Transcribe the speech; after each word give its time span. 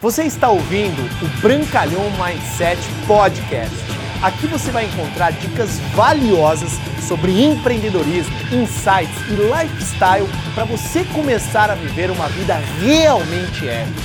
Você 0.00 0.22
está 0.22 0.48
ouvindo 0.48 1.02
o 1.24 1.42
Brancalhão 1.42 2.04
Mindset 2.12 2.80
Podcast. 3.04 3.74
Aqui 4.22 4.46
você 4.46 4.70
vai 4.70 4.84
encontrar 4.84 5.32
dicas 5.32 5.80
valiosas 5.96 6.70
sobre 7.08 7.42
empreendedorismo, 7.42 8.32
insights 8.54 9.18
e 9.28 9.34
lifestyle 9.34 10.28
para 10.54 10.64
você 10.64 11.04
começar 11.06 11.68
a 11.68 11.74
viver 11.74 12.12
uma 12.12 12.28
vida 12.28 12.54
realmente 12.80 13.66
épica. 13.66 14.00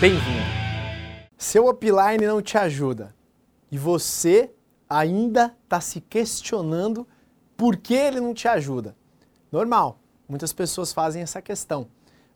Bem-vindo! 0.00 0.46
Seu 1.36 1.68
upline 1.68 2.24
não 2.24 2.40
te 2.40 2.56
ajuda 2.56 3.12
e 3.68 3.76
você 3.76 4.48
ainda 4.88 5.56
está 5.64 5.80
se 5.80 6.00
questionando 6.00 7.04
por 7.56 7.76
que 7.76 7.94
ele 7.94 8.20
não 8.20 8.32
te 8.32 8.46
ajuda. 8.46 8.94
Normal, 9.50 9.98
muitas 10.28 10.52
pessoas 10.52 10.92
fazem 10.92 11.20
essa 11.20 11.42
questão, 11.42 11.88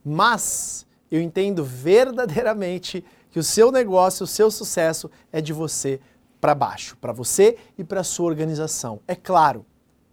mas 0.04 0.85
eu 1.11 1.20
entendo 1.20 1.64
verdadeiramente 1.64 3.04
que 3.30 3.38
o 3.38 3.45
seu 3.45 3.70
negócio, 3.70 4.25
o 4.25 4.27
seu 4.27 4.50
sucesso 4.50 5.10
é 5.33 5.41
de 5.41 5.52
você 5.52 6.01
para 6.41 6.55
baixo, 6.55 6.97
para 7.01 7.12
você 7.12 7.56
e 7.77 7.84
para 7.84 8.05
sua 8.05 8.27
organização. 8.27 9.01
É 9.06 9.14
claro, 9.14 9.64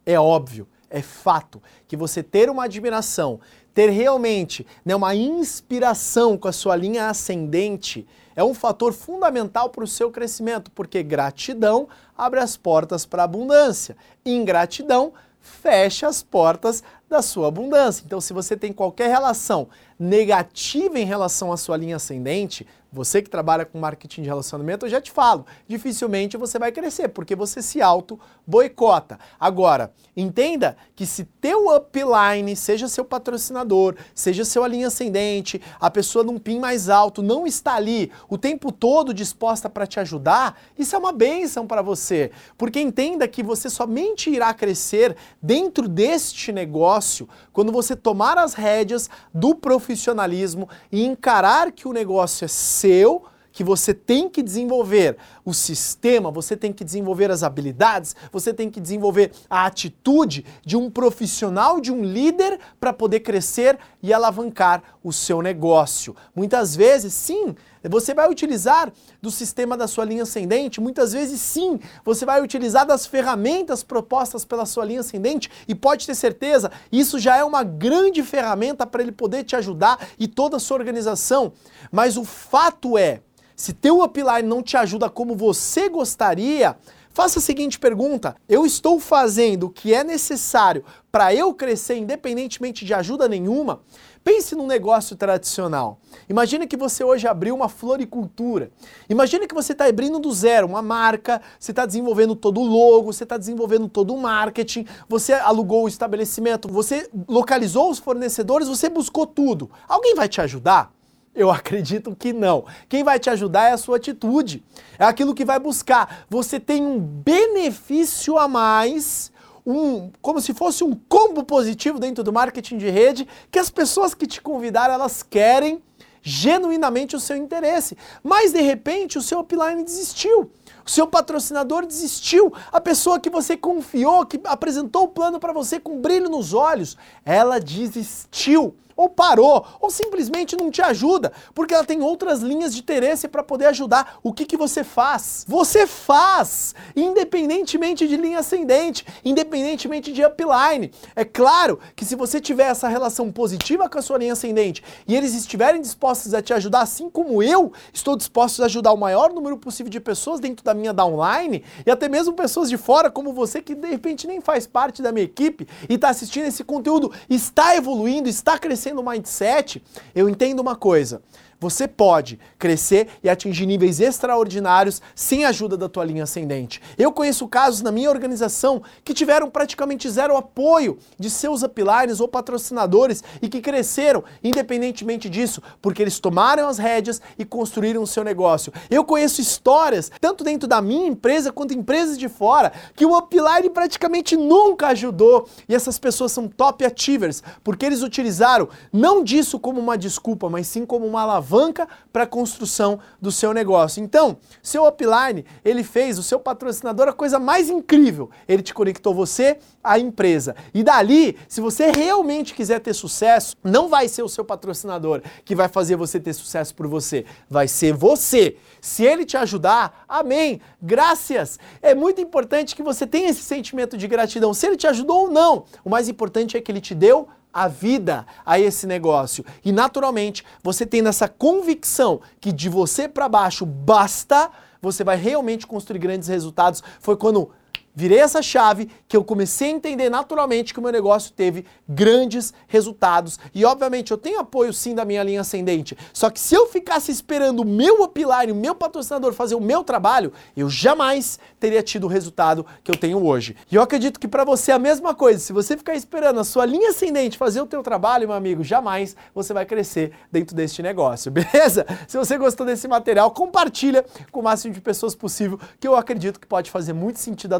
é 0.06 0.20
óbvio, 0.20 0.68
é 0.90 1.02
fato 1.02 1.62
que 1.88 1.98
você 1.98 2.22
ter 2.22 2.50
uma 2.50 2.66
admiração, 2.66 3.40
ter 3.74 3.90
realmente 3.90 4.66
né, 4.86 4.96
uma 4.96 5.16
inspiração 5.16 6.38
com 6.38 6.48
a 6.48 6.52
sua 6.52 6.76
linha 6.76 7.10
ascendente 7.10 8.08
é 8.36 8.44
um 8.44 8.54
fator 8.54 8.94
fundamental 8.94 9.70
para 9.70 9.84
o 9.84 9.88
seu 9.88 10.10
crescimento, 10.12 10.72
porque 10.72 11.04
gratidão 11.04 11.88
abre 12.18 12.40
as 12.40 12.58
portas 12.58 13.06
para 13.06 13.24
a 13.24 13.26
abundância, 13.26 13.96
ingratidão 14.26 15.14
fecha 15.40 16.08
as 16.08 16.24
portas 16.24 16.84
da 17.14 17.22
sua 17.22 17.48
abundância. 17.48 18.04
Então, 18.06 18.20
se 18.20 18.34
você 18.34 18.58
tem 18.58 18.74
qualquer 18.74 19.08
relação 19.08 19.70
negativa 20.00 21.00
em 21.00 21.06
relação 21.06 21.52
à 21.52 21.58
sua 21.58 21.78
linha 21.78 21.96
ascendente, 21.96 22.68
você 22.92 23.24
que 23.24 23.30
trabalha 23.30 23.66
com 23.66 23.80
marketing 23.80 24.22
de 24.22 24.28
relacionamento, 24.28 24.86
eu 24.86 24.90
já 24.90 25.02
te 25.02 25.12
falo, 25.12 25.48
dificilmente 25.68 26.38
você 26.38 26.60
vai 26.60 26.72
crescer, 26.72 27.08
porque 27.08 27.36
você 27.36 27.60
se 27.60 27.82
auto 27.82 28.20
boicota. 28.46 29.18
Agora, 29.40 29.92
entenda 30.16 30.78
que 30.96 31.06
se 31.06 31.24
teu 31.24 31.76
upline, 31.76 32.56
seja 32.56 32.88
seu 32.88 33.04
patrocinador, 33.04 33.96
seja 34.14 34.46
seu 34.46 34.64
linha 34.68 34.88
ascendente, 34.88 35.60
a 35.80 35.90
pessoa 35.90 36.24
num 36.24 36.38
pin 36.38 36.60
mais 36.60 36.88
alto 36.88 37.24
não 37.24 37.48
está 37.48 37.74
ali 37.74 38.12
o 38.30 38.38
tempo 38.38 38.72
todo 38.72 39.14
disposta 39.14 39.68
para 39.68 39.88
te 39.88 40.00
ajudar, 40.00 40.60
isso 40.78 40.96
é 40.96 41.00
uma 41.00 41.12
bênção 41.12 41.66
para 41.66 41.82
você, 41.82 42.32
porque 42.58 42.80
entenda 42.80 43.28
que 43.28 43.42
você 43.42 43.72
somente 43.72 44.30
irá 44.30 44.54
crescer 44.54 45.16
dentro 45.42 45.88
deste 45.88 46.52
negócio 46.52 47.03
quando 47.52 47.72
você 47.72 47.96
tomar 47.96 48.38
as 48.38 48.54
rédeas 48.54 49.10
do 49.34 49.56
profissionalismo 49.56 50.70
e 50.92 51.06
encarar 51.06 51.72
que 51.72 51.88
o 51.88 51.94
negócio 51.94 52.46
é 52.46 52.48
seu, 52.48 53.26
que 53.54 53.64
você 53.64 53.94
tem 53.94 54.28
que 54.28 54.42
desenvolver 54.42 55.16
o 55.46 55.54
sistema, 55.54 56.32
você 56.32 56.58
tem 56.58 56.74
que 56.74 56.84
desenvolver 56.84 57.32
as 57.32 57.44
habilidades, 57.44 58.16
você 58.32 58.52
tem 58.52 58.70
que 58.70 58.82
desenvolver 58.82 59.32
a 59.50 59.66
atitude 59.66 60.44
de 60.66 60.76
um 60.76 60.90
profissional, 60.90 61.80
de 61.80 61.92
um 61.92 62.04
líder 62.04 62.60
para 62.80 62.92
poder 62.92 63.22
crescer 63.22 63.78
e 64.02 64.12
alavancar 64.12 64.84
o 65.04 65.14
seu 65.14 65.42
negócio. 65.42 66.16
Muitas 66.36 66.76
vezes, 66.76 67.14
sim, 67.14 67.56
você 67.84 68.14
vai 68.14 68.30
utilizar 68.30 68.92
do 69.22 69.30
sistema 69.30 69.78
da 69.78 69.88
sua 69.88 70.06
linha 70.06 70.24
ascendente, 70.24 70.82
muitas 70.82 71.14
vezes 71.14 71.40
sim, 71.40 71.80
você 72.04 72.26
vai 72.26 72.42
utilizar 72.42 72.86
das 72.86 73.06
ferramentas 73.06 73.84
propostas 73.84 74.46
pela 74.46 74.66
sua 74.66 74.86
linha 74.86 75.02
ascendente 75.02 75.50
e 75.68 75.76
pode 75.76 76.08
ter 76.08 76.16
certeza, 76.16 76.72
isso 76.92 77.20
já 77.20 77.38
é 77.38 77.44
uma 77.44 77.64
grande 77.64 78.24
ferramenta 78.24 78.86
para 78.88 79.04
ele 79.04 79.12
poder 79.12 79.44
te 79.44 79.56
ajudar 79.56 80.00
e 80.18 80.28
toda 80.28 80.58
a 80.58 80.60
sua 80.60 80.78
organização. 80.78 81.54
Mas 81.92 82.18
o 82.18 82.24
fato 82.24 82.98
é, 82.98 83.22
se 83.56 83.74
teu 83.74 84.02
upline 84.02 84.48
não 84.48 84.64
te 84.64 84.76
ajuda 84.78 85.10
como 85.10 85.36
você 85.36 85.90
gostaria, 85.90 86.76
faça 87.14 87.40
a 87.40 87.42
seguinte 87.42 87.80
pergunta: 87.80 88.36
eu 88.50 88.66
estou 88.66 89.00
fazendo 89.00 89.66
o 89.66 89.70
que 89.70 89.94
é 89.94 90.04
necessário 90.04 90.84
para 91.12 91.34
eu 91.34 91.54
crescer 91.54 91.96
independentemente 91.96 92.84
de 92.84 92.94
ajuda 92.94 93.28
nenhuma? 93.28 93.82
Pense 94.24 94.56
num 94.56 94.66
negócio 94.66 95.18
tradicional. 95.18 96.00
Imagine 96.30 96.66
que 96.66 96.78
você 96.78 97.04
hoje 97.04 97.28
abriu 97.28 97.54
uma 97.54 97.68
floricultura. 97.68 98.72
Imagine 99.10 99.46
que 99.46 99.54
você 99.54 99.74
está 99.74 99.86
abrindo 99.86 100.18
do 100.18 100.32
zero 100.32 100.66
uma 100.66 100.82
marca, 100.82 101.42
você 101.60 101.72
está 101.72 101.86
desenvolvendo 101.86 102.34
todo 102.34 102.62
o 102.62 102.66
logo, 102.66 103.12
você 103.12 103.24
está 103.24 103.38
desenvolvendo 103.38 103.90
todo 103.90 104.14
o 104.14 104.18
marketing, 104.22 104.88
você 105.10 105.34
alugou 105.34 105.84
o 105.84 105.88
estabelecimento, 105.90 106.70
você 106.70 107.10
localizou 107.28 107.90
os 107.90 108.00
fornecedores, 108.00 108.68
você 108.68 108.88
buscou 108.90 109.28
tudo. 109.28 109.70
Alguém 109.90 110.16
vai 110.16 110.30
te 110.30 110.40
ajudar? 110.40 110.94
Eu 111.36 111.50
acredito 111.50 112.16
que 112.16 112.32
não. 112.32 112.66
Quem 112.88 113.04
vai 113.04 113.20
te 113.20 113.30
ajudar 113.30 113.70
é 113.70 113.72
a 113.72 113.78
sua 113.78 113.98
atitude. 113.98 114.64
É 115.00 115.06
aquilo 115.06 115.34
que 115.34 115.44
vai 115.44 115.58
buscar. 115.58 116.26
Você 116.30 116.60
tem 116.60 116.86
um 116.86 117.00
benefício 117.00 118.38
a 118.38 118.48
mais, 118.48 119.32
um 119.66 120.12
como 120.22 120.40
se 120.40 120.54
fosse 120.54 120.84
um 120.84 120.94
combo 121.10 121.44
positivo 121.44 122.00
dentro 122.00 122.24
do 122.24 122.32
marketing 122.32 122.78
de 122.78 122.90
rede, 122.90 123.28
que 123.50 123.58
as 123.58 123.72
pessoas 123.72 124.14
que 124.14 124.28
te 124.28 124.40
convidaram, 124.42 124.94
elas 124.94 125.24
querem 125.24 125.82
genuinamente 126.22 127.16
o 127.16 127.20
seu 127.20 127.36
interesse. 127.36 127.98
Mas 128.24 128.54
de 128.54 128.62
repente 128.62 129.18
o 129.18 129.22
seu 129.22 129.40
upline 129.40 129.84
desistiu. 129.84 130.52
O 130.86 130.90
seu 130.90 131.08
patrocinador 131.08 131.86
desistiu. 131.86 132.54
A 132.72 132.80
pessoa 132.80 133.20
que 133.20 133.30
você 133.30 133.58
confiou, 133.58 134.26
que 134.26 134.40
apresentou 134.44 135.06
o 135.06 135.08
plano 135.08 135.40
para 135.40 135.52
você 135.52 135.80
com 135.80 136.00
brilho 136.00 136.30
nos 136.30 136.54
olhos, 136.54 136.96
ela 137.26 137.60
desistiu 137.60 138.76
ou 138.96 139.10
parou, 139.10 139.66
ou 139.80 139.90
simplesmente 139.90 140.56
não 140.56 140.70
te 140.70 140.82
ajuda, 140.82 141.32
porque 141.54 141.74
ela 141.74 141.84
tem 141.84 142.02
outras 142.02 142.42
linhas 142.42 142.74
de 142.74 142.82
interesse 142.82 143.28
para 143.28 143.44
poder 143.44 143.66
ajudar. 143.68 144.20
O 144.24 144.34
que, 144.34 144.46
que 144.46 144.58
você 144.58 144.84
faz? 144.84 145.46
Você 145.48 145.88
faz, 145.88 146.76
independentemente 146.96 148.08
de 148.08 148.18
linha 148.18 148.40
ascendente, 148.40 149.06
independentemente 149.24 150.12
de 150.12 150.24
upline. 150.24 150.92
É 151.16 151.26
claro 151.26 151.80
que 151.96 152.06
se 152.06 152.16
você 152.16 152.40
tiver 152.40 152.68
essa 152.68 152.88
relação 152.88 153.32
positiva 153.32 153.90
com 153.90 153.98
a 153.98 154.02
sua 154.02 154.18
linha 154.18 154.34
ascendente 154.34 154.84
e 155.08 155.16
eles 155.16 155.34
estiverem 155.34 155.82
dispostos 155.82 156.34
a 156.34 156.42
te 156.42 156.54
ajudar, 156.54 156.82
assim 156.82 157.10
como 157.10 157.42
eu 157.42 157.72
estou 157.92 158.16
disposto 158.16 158.62
a 158.62 158.66
ajudar 158.66 158.92
o 158.94 158.98
maior 158.98 159.34
número 159.34 159.58
possível 159.58 159.90
de 159.90 160.00
pessoas 160.00 160.40
dentro 160.40 160.64
da 160.64 160.74
minha 160.74 160.94
downline 160.94 161.64
e 161.86 161.92
até 161.92 162.08
mesmo 162.08 162.34
pessoas 162.34 162.70
de 162.70 162.78
fora, 162.78 163.10
como 163.10 163.34
você 163.34 163.62
que 163.62 163.76
de 163.76 163.88
repente 163.88 164.28
nem 164.28 164.42
faz 164.42 164.68
parte 164.68 165.02
da 165.02 165.12
minha 165.12 165.26
equipe 165.26 165.68
e 165.90 165.96
está 165.96 166.10
assistindo 166.10 166.46
esse 166.46 166.64
conteúdo, 166.64 167.12
está 167.30 167.76
evoluindo, 167.76 168.30
está 168.30 168.58
crescendo 168.58 168.83
crescendo 168.84 169.00
o 169.00 169.10
mindset, 169.10 169.82
eu 170.14 170.28
entendo 170.28 170.60
uma 170.60 170.76
coisa. 170.76 171.22
Você 171.64 171.88
pode 171.88 172.38
crescer 172.60 173.08
e 173.24 173.30
atingir 173.30 173.66
níveis 173.66 174.02
extraordinários 174.02 175.02
sem 175.16 175.46
a 175.46 175.48
ajuda 175.48 175.78
da 175.78 175.88
tua 175.88 176.04
linha 176.04 176.24
ascendente. 176.24 176.82
Eu 176.98 177.10
conheço 177.10 177.48
casos 177.48 177.82
na 177.82 177.90
minha 177.90 178.10
organização 178.10 178.84
que 179.02 179.14
tiveram 179.14 179.50
praticamente 179.50 180.10
zero 180.10 180.36
apoio 180.36 180.98
de 181.18 181.30
seus 181.30 181.64
uplines 181.64 182.20
ou 182.20 182.28
patrocinadores 182.28 183.24
e 183.42 183.48
que 183.48 183.62
cresceram 183.62 184.26
independentemente 184.44 185.30
disso, 185.30 185.64
porque 185.82 186.02
eles 186.02 186.20
tomaram 186.20 186.68
as 186.68 186.78
rédeas 186.78 187.22
e 187.40 187.46
construíram 187.46 188.04
o 188.04 188.08
seu 188.08 188.26
negócio. 188.26 188.74
Eu 188.90 189.06
conheço 189.06 189.40
histórias, 189.40 190.12
tanto 190.20 190.44
dentro 190.44 190.68
da 190.68 190.82
minha 190.82 191.08
empresa 191.08 191.50
quanto 191.50 191.74
empresas 191.74 192.18
de 192.18 192.28
fora, 192.28 192.74
que 192.94 193.06
o 193.06 193.18
upline 193.18 193.70
praticamente 193.70 194.36
nunca 194.36 194.88
ajudou 194.88 195.48
e 195.70 195.74
essas 195.74 195.98
pessoas 195.98 196.34
são 196.34 196.46
top 196.46 196.84
achievers, 196.84 197.42
porque 197.64 197.86
eles 197.86 198.02
utilizaram 198.02 198.68
não 198.92 199.24
disso 199.24 199.58
como 199.58 199.80
uma 199.80 199.98
desculpa, 199.98 200.50
mas 200.50 200.68
sim 200.68 200.86
como 200.86 201.06
uma 201.06 201.22
alavanca 201.22 201.53
alavanca 201.54 201.88
para 202.12 202.24
a 202.24 202.28
construção 202.28 203.00
do 203.22 203.32
seu 203.32 203.54
negócio. 203.54 204.04
Então, 204.04 204.38
seu 204.62 204.86
upline, 204.88 205.46
ele 205.64 205.84
fez 205.84 206.18
o 206.18 206.24
seu 206.24 206.40
patrocinador 206.40 207.08
a 207.08 207.14
coisa 207.14 207.40
mais 207.40 207.70
incrível. 207.70 208.30
Ele 208.48 208.64
te 208.64 208.74
conectou 208.74 209.14
você 209.14 209.58
à 209.84 210.00
empresa. 210.00 210.56
E 210.74 210.84
dali, 210.84 211.38
se 211.48 211.62
você 211.62 211.92
realmente 211.92 212.54
quiser 212.54 212.80
ter 212.80 212.94
sucesso, 212.94 213.56
não 213.64 213.88
vai 213.88 214.08
ser 214.08 214.24
o 214.24 214.30
seu 214.30 214.44
patrocinador 214.44 215.22
que 215.46 215.56
vai 215.56 215.68
fazer 215.68 215.96
você 215.96 216.20
ter 216.20 216.34
sucesso 216.34 216.74
por 216.74 216.88
você, 216.88 217.26
vai 217.50 217.68
ser 217.68 217.94
você. 217.94 218.58
Se 218.82 219.04
ele 219.04 219.26
te 219.26 219.38
ajudar, 219.38 220.06
amém. 220.08 220.60
Graças. 220.82 221.60
É 221.82 221.94
muito 221.94 222.20
importante 222.22 222.76
que 222.76 222.84
você 222.84 223.06
tenha 223.06 223.30
esse 223.30 223.42
sentimento 223.42 223.98
de 223.98 224.08
gratidão. 224.08 224.54
Se 224.54 224.66
ele 224.66 224.78
te 224.78 224.88
ajudou 224.88 225.24
ou 225.24 225.30
não, 225.30 225.66
o 225.84 225.90
mais 225.90 226.10
importante 226.10 226.58
é 226.58 226.62
que 226.62 226.72
ele 226.72 226.82
te 226.82 226.96
deu 226.96 227.28
a 227.54 227.68
vida 227.68 228.26
a 228.46 228.60
esse 228.60 228.88
negócio. 228.88 229.46
E 229.64 229.72
naturalmente, 229.72 230.44
você 230.64 230.86
tendo 230.86 231.10
essa 231.10 231.28
convicção 231.28 232.20
que 232.42 232.52
de 232.52 232.68
você 232.68 233.08
para 233.08 233.30
baixo 233.30 233.66
basta, 233.66 234.50
você 234.82 235.04
vai 235.04 235.16
realmente 235.16 235.68
construir 235.68 236.00
grandes 236.00 236.28
resultados. 236.28 236.84
Foi 237.00 237.16
quando 237.16 237.52
virei 237.94 238.20
essa 238.20 238.42
chave, 238.42 238.90
que 239.08 239.16
eu 239.16 239.24
comecei 239.24 239.70
a 239.70 239.72
entender 239.72 240.10
naturalmente 240.10 240.74
que 240.74 240.80
o 240.80 240.84
meu 240.84 240.92
negócio 240.92 241.32
teve 241.32 241.66
grandes 241.88 242.54
resultados. 242.68 243.40
E 243.54 243.64
obviamente 243.66 244.12
eu 244.12 244.18
tenho 244.18 244.40
apoio 244.40 244.74
sim 244.74 244.96
da 244.96 245.06
minha 245.06 245.24
linha 245.24 245.42
ascendente. 245.42 245.98
Só 246.12 246.30
que 246.30 246.40
se 246.40 246.56
eu 246.56 246.68
ficasse 246.68 247.12
esperando 247.12 247.62
o 247.62 247.66
meu 247.66 248.04
upline, 248.04 248.52
o 248.52 248.56
meu 248.56 248.74
patrocinador 248.74 249.34
fazer 249.34 249.56
o 249.56 249.62
meu 249.62 249.84
trabalho, 249.84 250.34
eu 250.56 250.70
jamais 250.70 251.40
teria 251.60 251.84
tido 251.84 252.06
o 252.06 252.08
resultado 252.08 252.66
que 252.84 252.92
eu 252.92 252.96
tenho 252.96 253.24
hoje. 253.24 253.56
E 253.72 253.76
eu 253.76 253.82
acredito 253.82 254.20
que 254.20 254.28
para 254.28 254.44
você 254.44 254.72
é 254.72 254.76
a 254.76 254.80
mesma 254.80 255.14
coisa. 255.14 255.40
Se 255.40 255.54
você 255.54 255.78
ficar 255.78 255.96
esperando 255.96 256.40
a 256.40 256.44
sua 256.44 256.66
linha 256.66 256.90
ascendente 256.90 257.38
fazer 257.38 257.62
o 257.62 257.66
teu 257.66 257.84
trabalho, 257.84 258.28
meu 258.28 258.36
amigo, 258.36 258.64
jamais 258.64 259.16
você 259.34 259.54
vai 259.54 259.66
crescer 259.66 260.12
dentro 260.32 260.56
deste 260.56 260.82
negócio, 260.82 261.30
beleza? 261.32 261.86
Se 262.08 262.18
você 262.18 262.38
gostou 262.38 262.66
desse 262.66 262.88
material, 262.88 263.32
compartilha 263.32 264.06
com 264.32 264.40
o 264.40 264.44
máximo 264.44 264.74
de 264.74 264.82
pessoas 264.82 265.16
possível, 265.16 265.60
que 265.80 265.88
eu 265.88 265.96
acredito 265.96 266.40
que 266.40 266.48
pode 266.48 266.72
fazer 266.72 266.94
muito 266.94 267.20
sentido 267.20 267.54
a 267.54 267.60